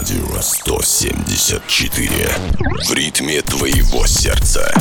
[0.00, 2.08] Радио 174.
[2.88, 4.72] В ритме твоего сердца.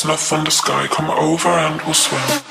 [0.00, 0.86] heads, no thunder sky.
[0.88, 2.49] Come over and we'll swim.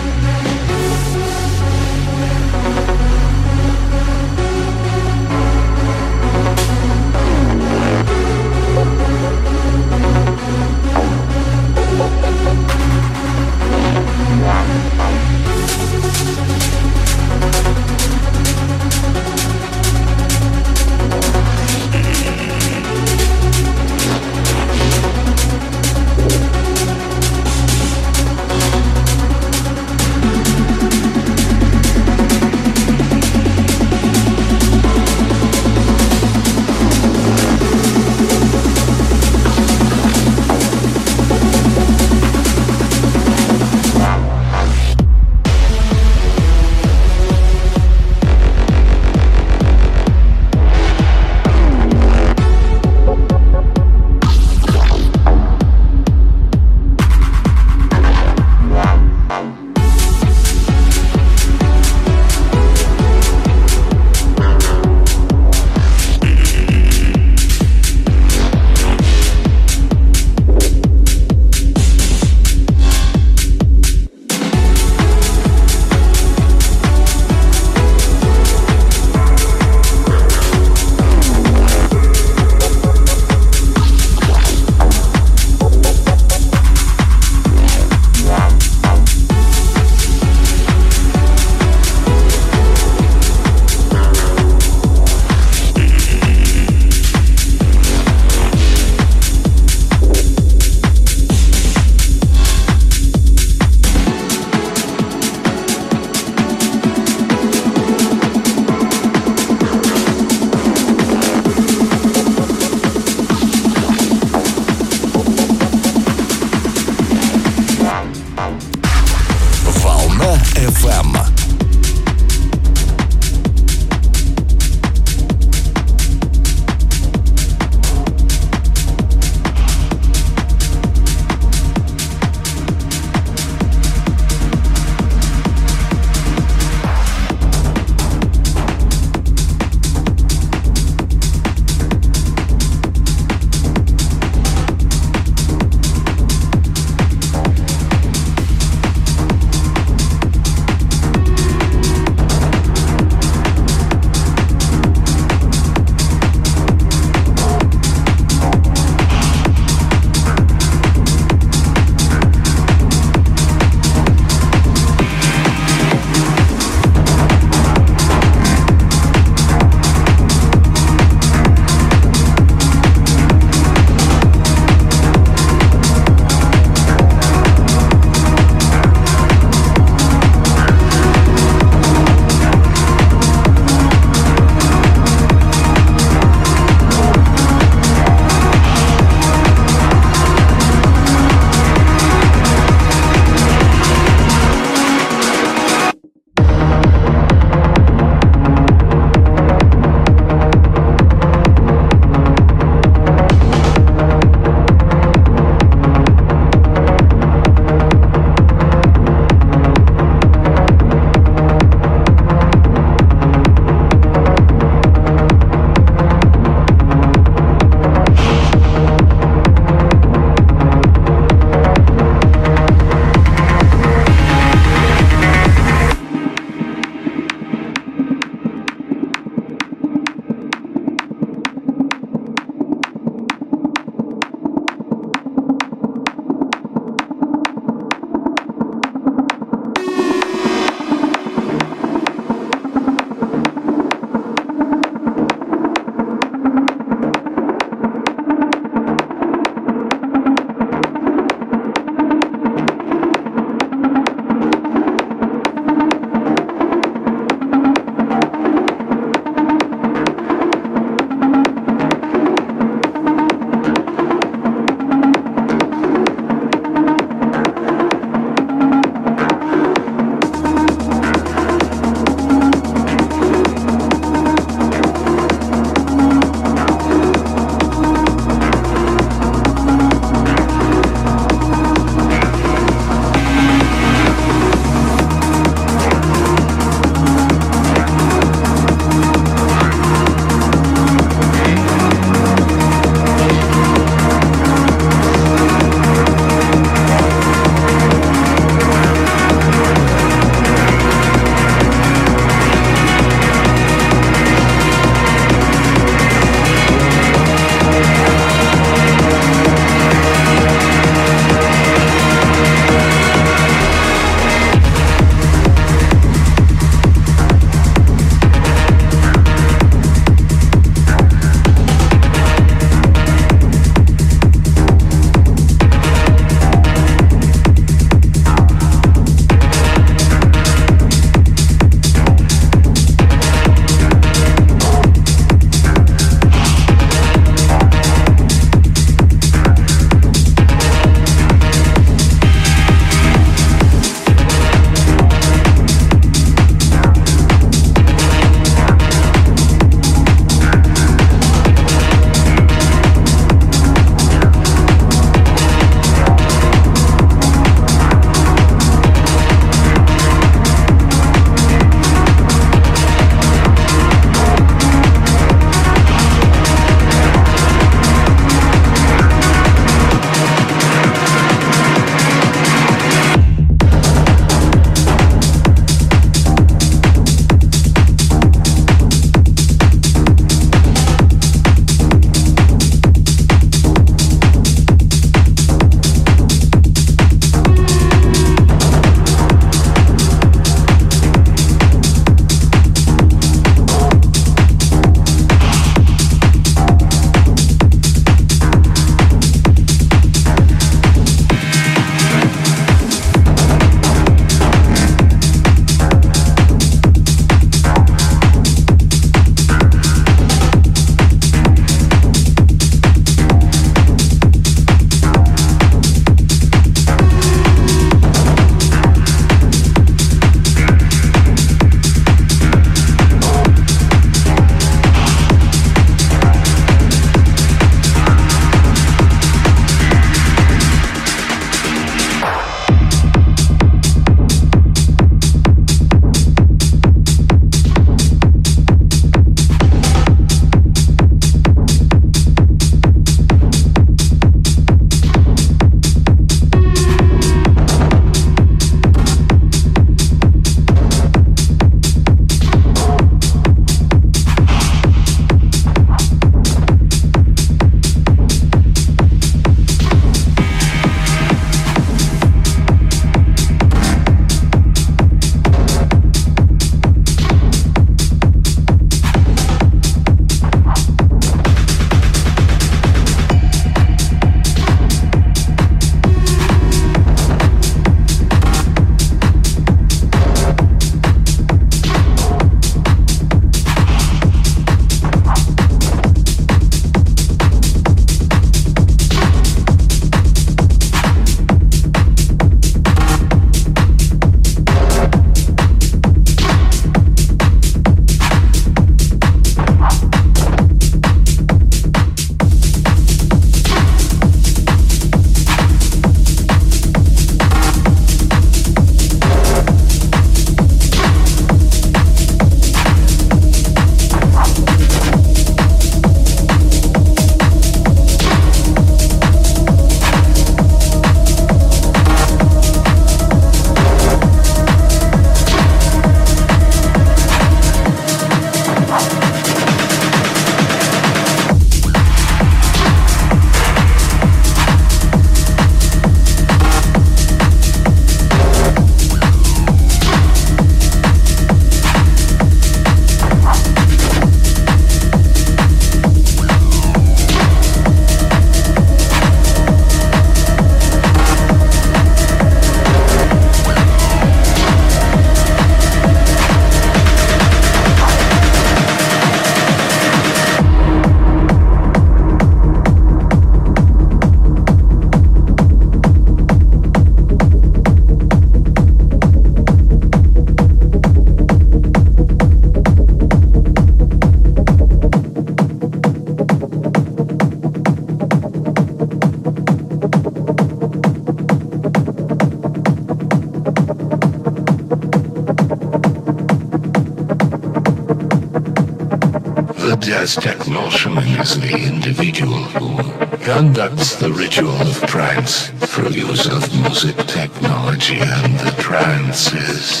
[590.24, 592.96] Jazz Techno shaman is the individual who
[593.44, 600.00] conducts the ritual of trance through use of music technology and the trances.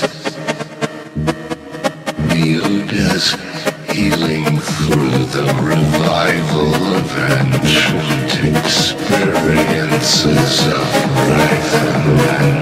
[2.32, 3.36] Viewed as
[3.92, 7.06] healing through the revival of
[7.42, 10.88] ancient experiences of
[11.28, 12.54] life and melody.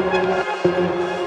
[0.00, 1.19] Música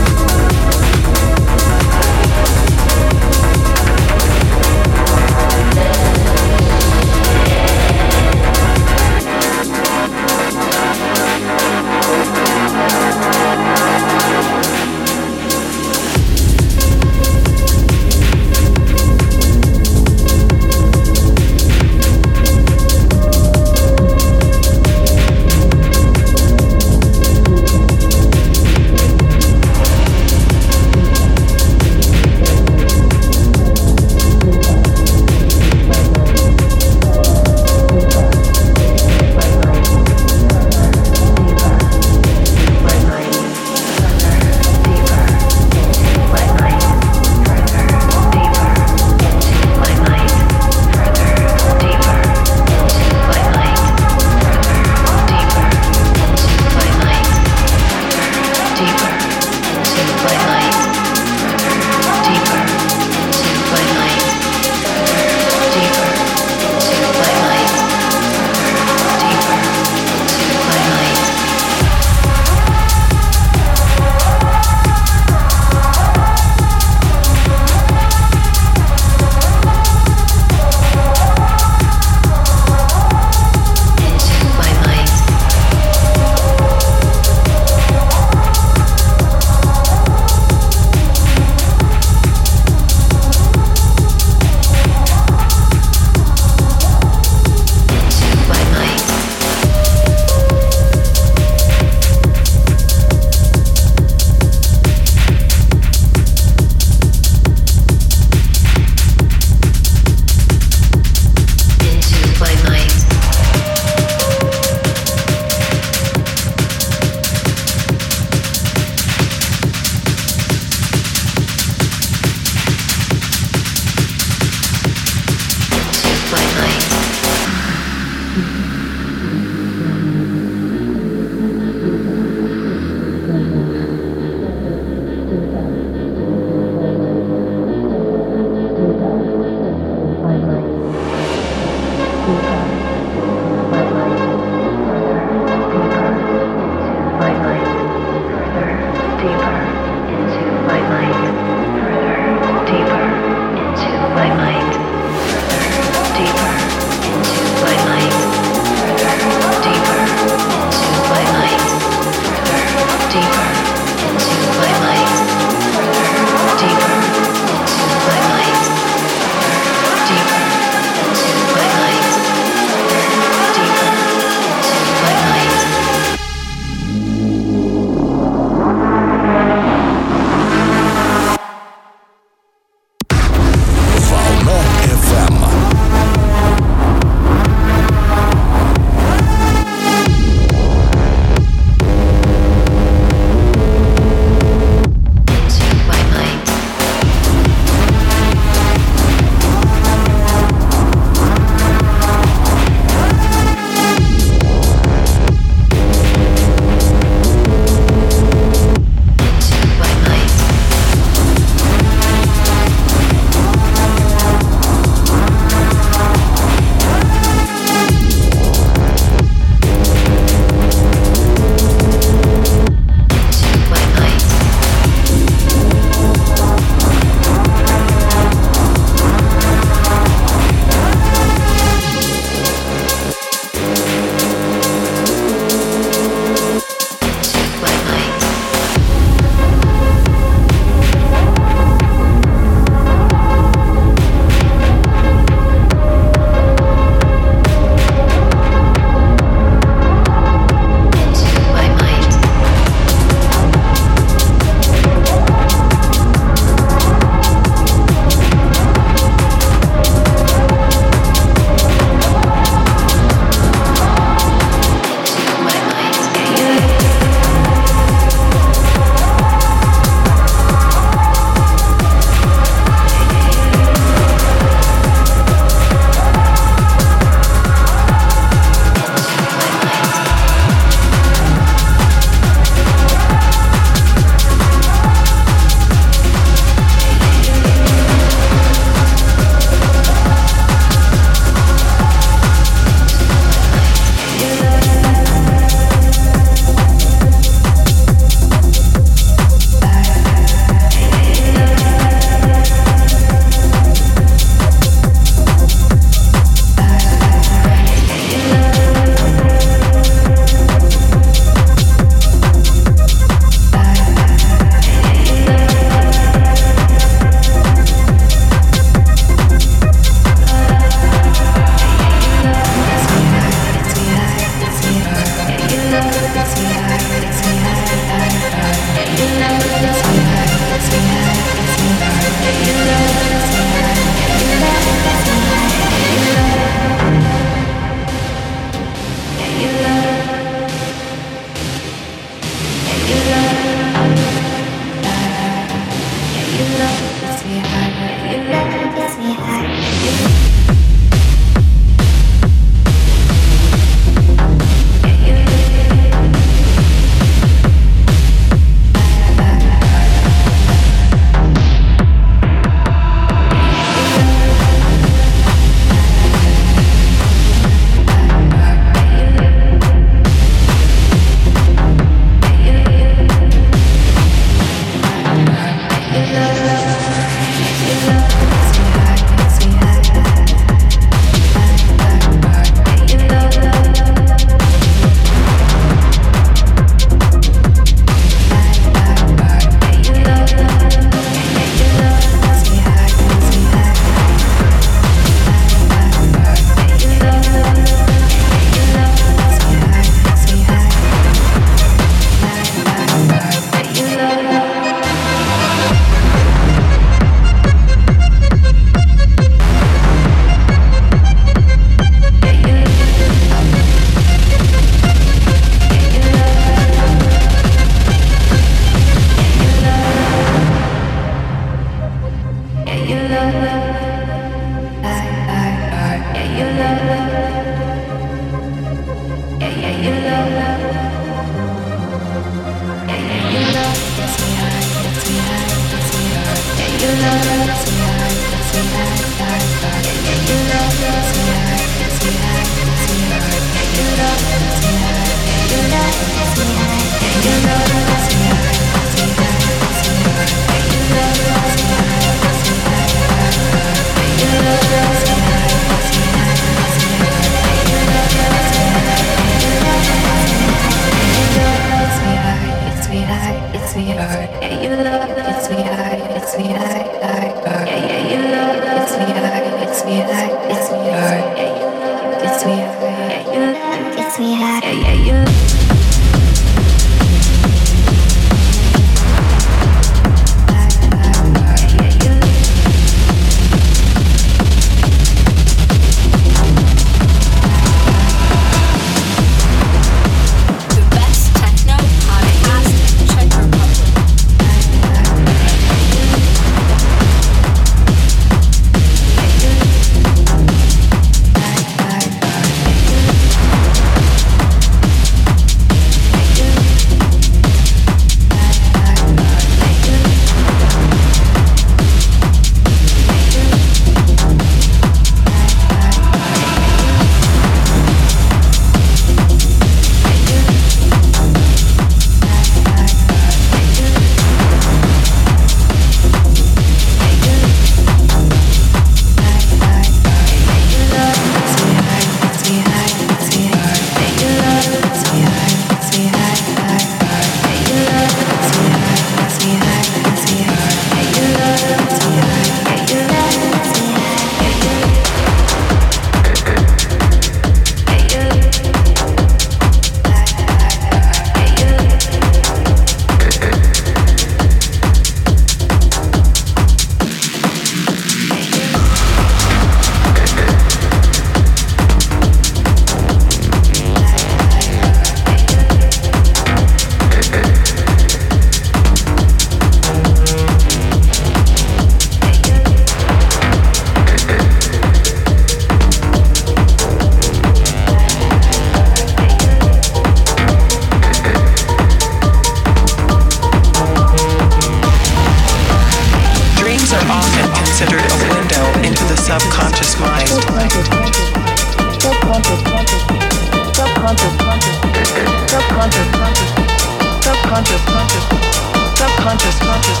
[599.68, 600.00] subconscious,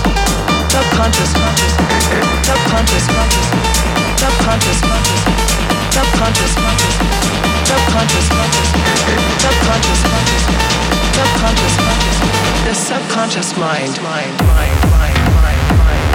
[0.72, 1.30] subconscious,
[2.48, 3.04] subconscious,
[4.16, 4.80] subconscious,
[5.90, 6.52] subconscious,
[7.68, 8.28] subconscious,
[9.44, 9.98] subconscious,
[11.12, 11.76] subconscious,
[12.64, 16.07] the subconscious mind, mind, mind, mind, mind, mind.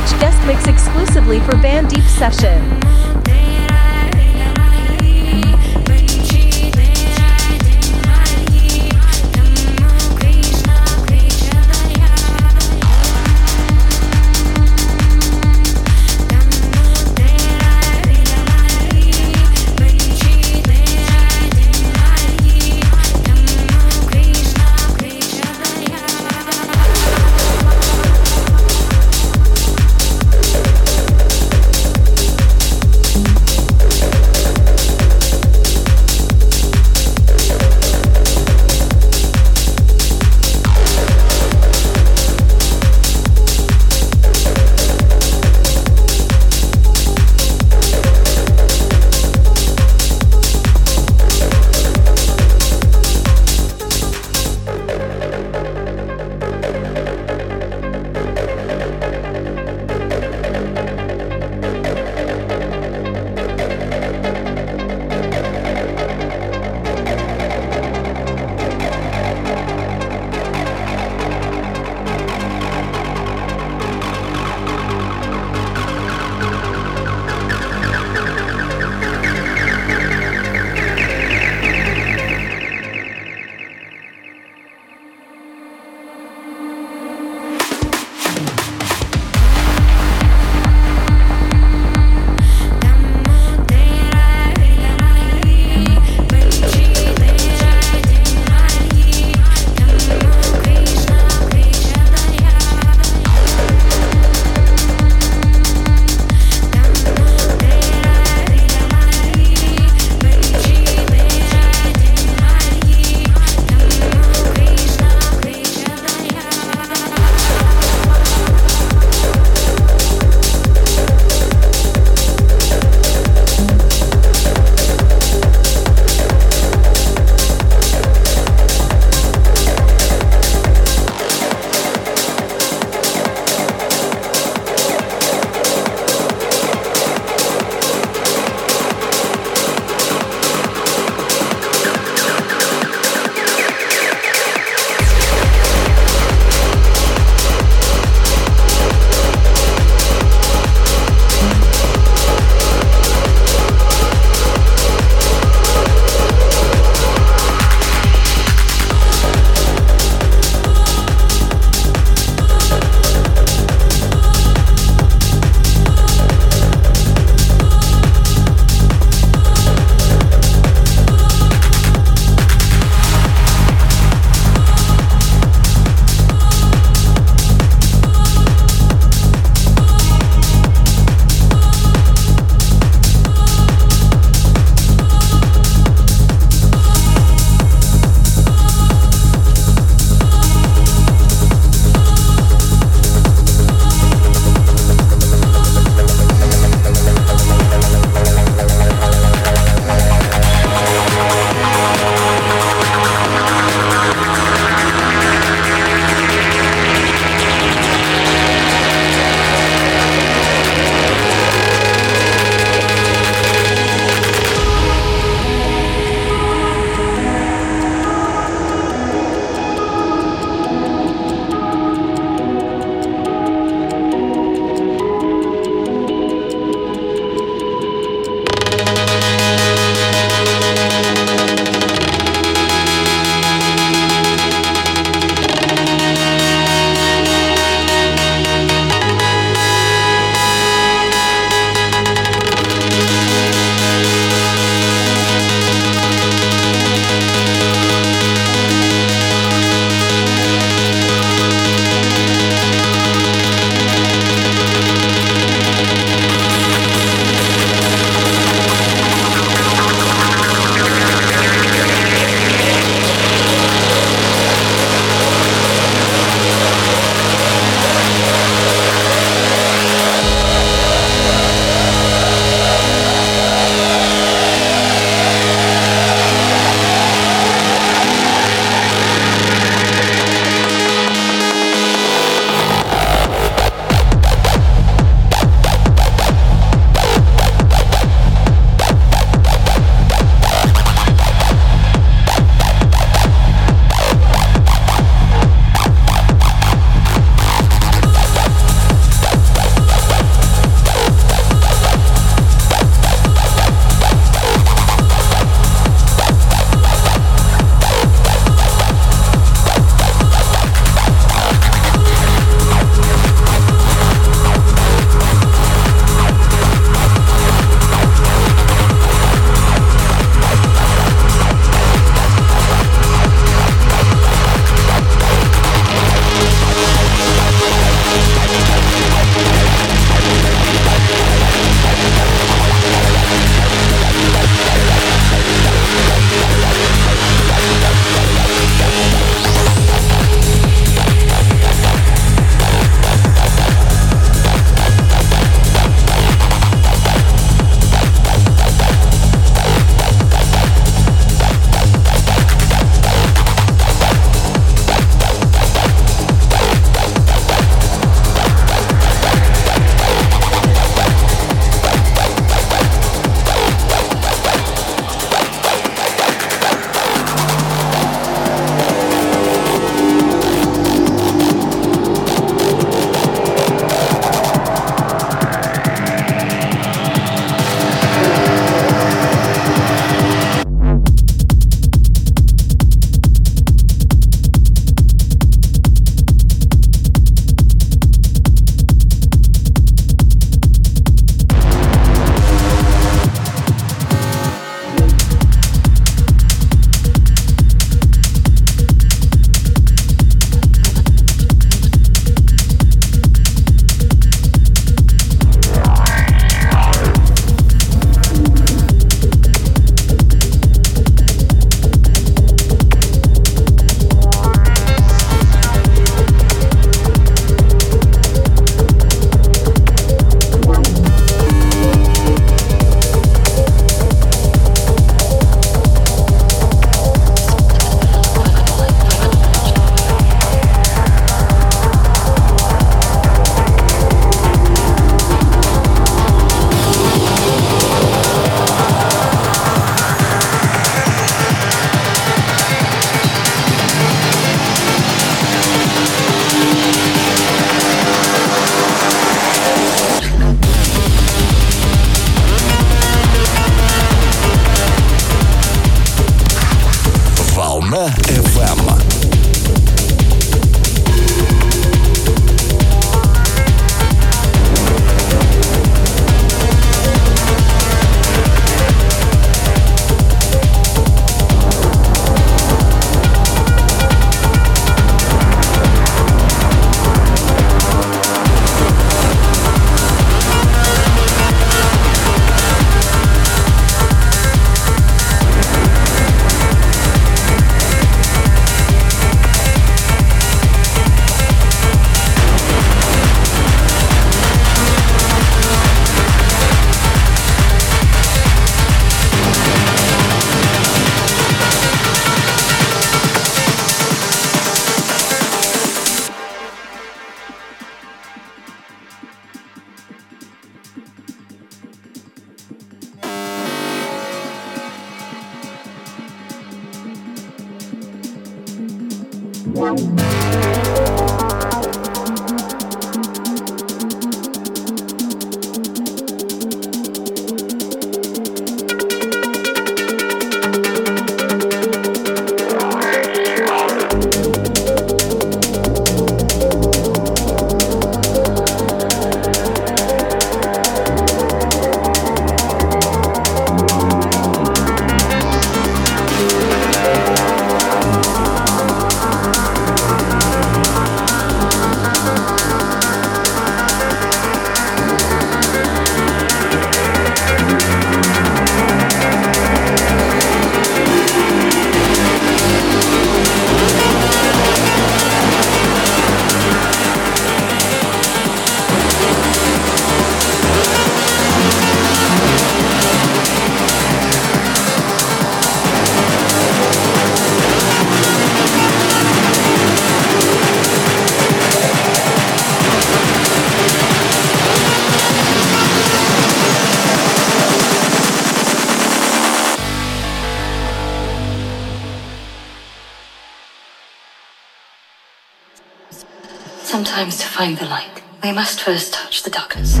[597.62, 600.00] Find the light, we must first touch the darkness.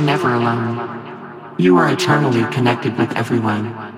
[0.00, 1.54] Are never alone.
[1.58, 3.89] You are eternally connected with everyone.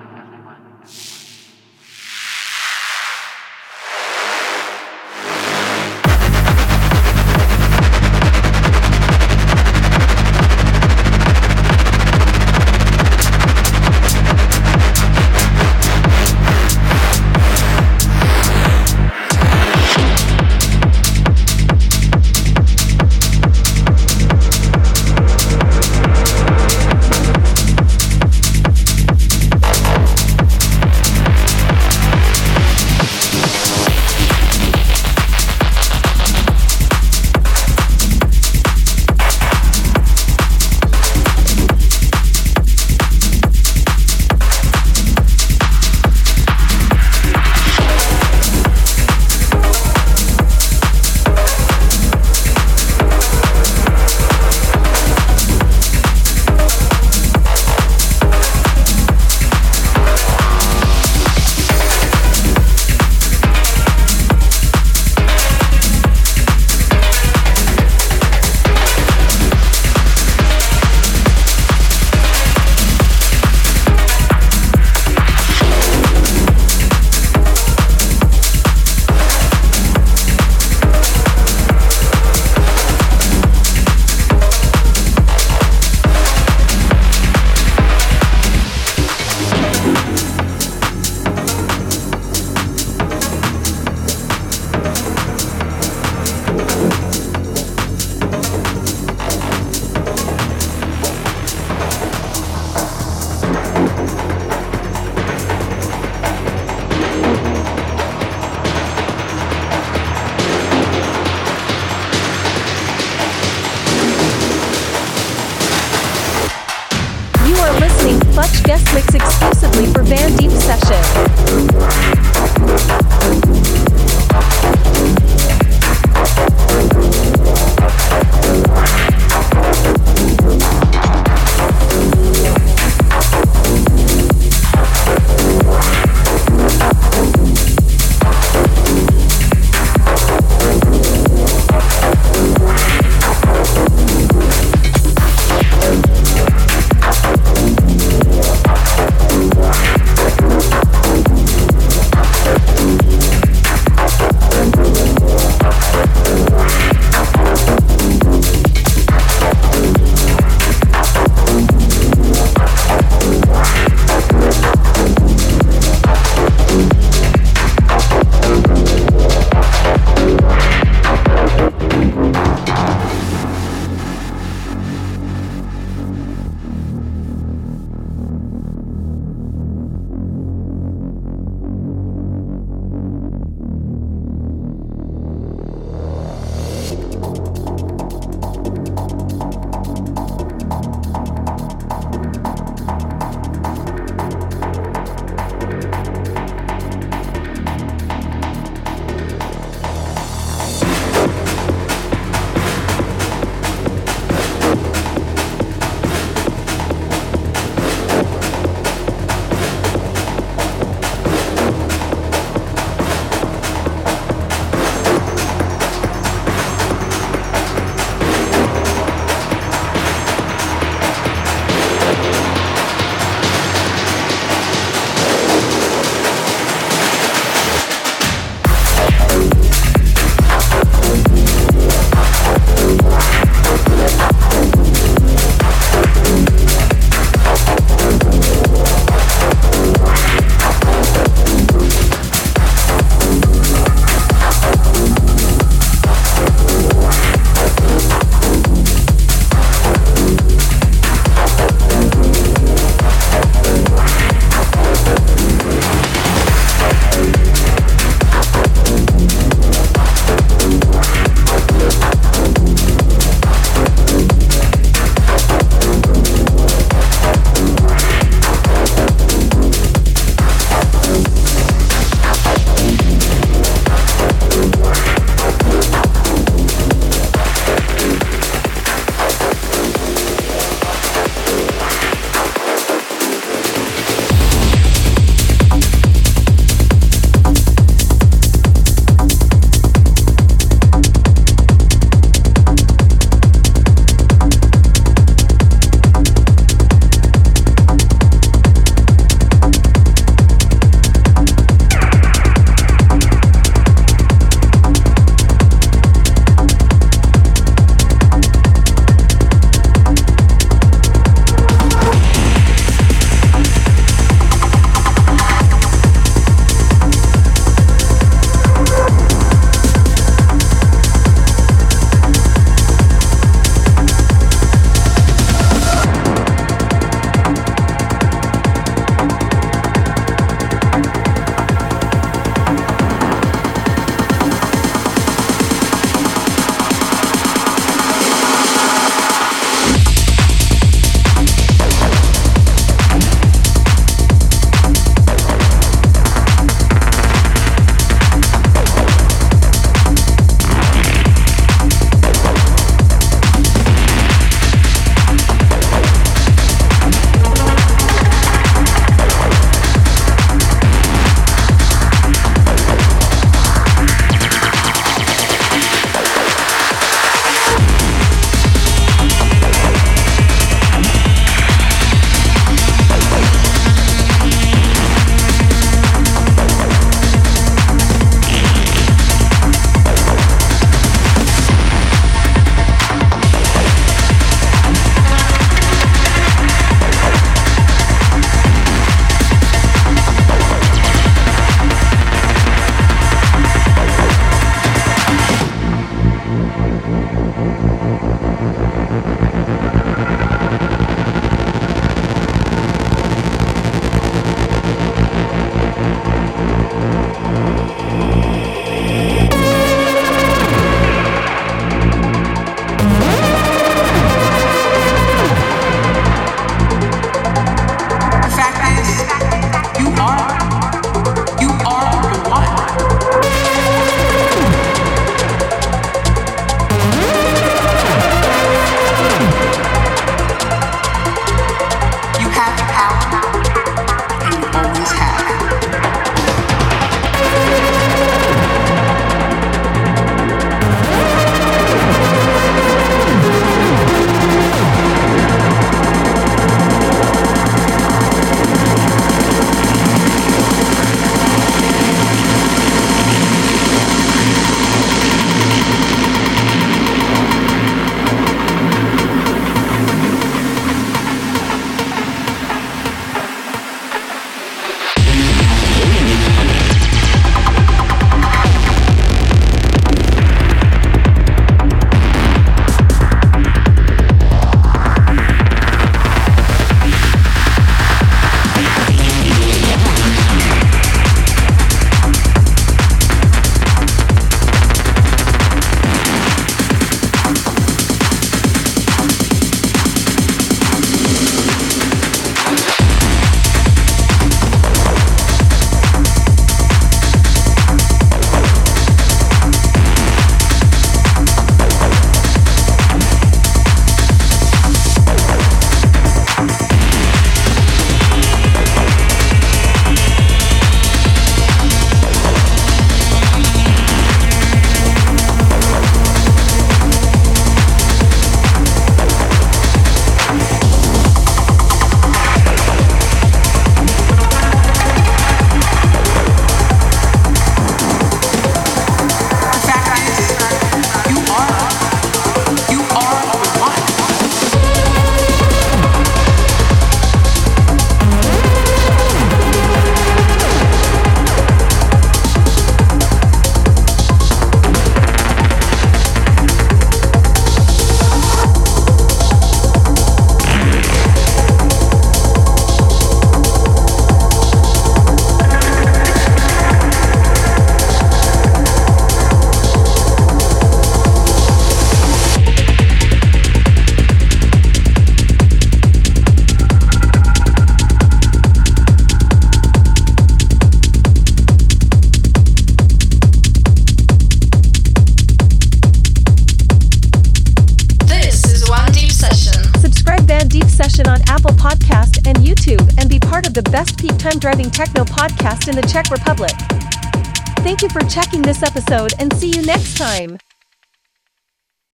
[589.13, 590.57] Episode and see you next time.